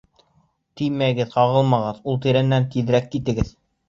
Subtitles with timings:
[0.79, 3.53] —Теймәгеҙ, ҡағылмағыҙ, ул тирәнән тиҙерәк китегеҙ!